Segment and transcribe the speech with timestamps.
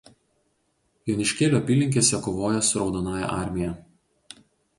[1.09, 3.77] Joniškėlio apylinkėse kovojęs su Raudonąja armija.